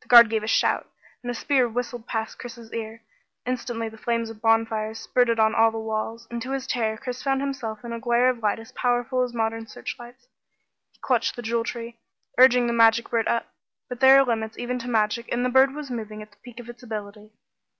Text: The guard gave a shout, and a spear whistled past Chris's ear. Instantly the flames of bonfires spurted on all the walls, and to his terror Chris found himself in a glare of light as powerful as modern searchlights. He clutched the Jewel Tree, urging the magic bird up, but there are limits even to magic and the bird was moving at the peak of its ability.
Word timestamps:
The 0.00 0.08
guard 0.08 0.30
gave 0.30 0.42
a 0.42 0.46
shout, 0.46 0.88
and 1.22 1.30
a 1.30 1.34
spear 1.34 1.68
whistled 1.68 2.06
past 2.06 2.38
Chris's 2.38 2.72
ear. 2.72 3.02
Instantly 3.44 3.90
the 3.90 3.98
flames 3.98 4.30
of 4.30 4.40
bonfires 4.40 4.98
spurted 5.00 5.38
on 5.38 5.54
all 5.54 5.70
the 5.70 5.78
walls, 5.78 6.26
and 6.30 6.40
to 6.40 6.52
his 6.52 6.66
terror 6.66 6.96
Chris 6.96 7.22
found 7.22 7.42
himself 7.42 7.84
in 7.84 7.92
a 7.92 8.00
glare 8.00 8.30
of 8.30 8.38
light 8.38 8.58
as 8.58 8.72
powerful 8.72 9.22
as 9.22 9.34
modern 9.34 9.66
searchlights. 9.66 10.28
He 10.92 10.98
clutched 11.02 11.36
the 11.36 11.42
Jewel 11.42 11.64
Tree, 11.64 11.98
urging 12.38 12.68
the 12.68 12.72
magic 12.72 13.10
bird 13.10 13.28
up, 13.28 13.52
but 13.86 14.00
there 14.00 14.18
are 14.18 14.24
limits 14.24 14.56
even 14.56 14.78
to 14.78 14.88
magic 14.88 15.28
and 15.30 15.44
the 15.44 15.50
bird 15.50 15.74
was 15.74 15.90
moving 15.90 16.22
at 16.22 16.30
the 16.30 16.38
peak 16.38 16.58
of 16.58 16.70
its 16.70 16.82
ability. 16.82 17.34